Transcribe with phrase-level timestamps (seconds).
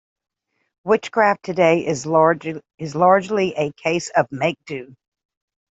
[0.83, 4.95] Witchcraft today is largely a case of "make do".